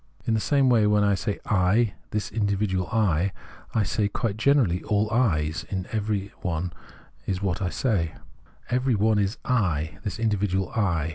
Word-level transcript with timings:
In 0.25 0.33
the 0.33 0.39
same 0.39 0.67
way 0.67 0.87
when 0.87 1.03
I 1.03 1.13
say" 1.13 1.37
I,"" 1.71 1.93
this 2.09 2.31
individual 2.31 2.87
I," 2.87 3.31
I 3.75 3.83
say 3.83 4.07
quite 4.07 4.35
generally" 4.35 4.81
all 4.85 5.11
I's," 5.11 5.63
every 5.91 6.31
one 6.41 6.73
is 7.27 7.43
what 7.43 7.61
I 7.61 7.69
say, 7.69 8.15
every 8.71 8.95
one 8.95 9.19
is" 9.19 9.37
I," 9.71 9.99
this 10.01 10.17
individual 10.17 10.71
I. 10.71 11.09